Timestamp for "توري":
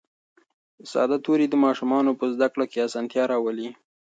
1.25-1.45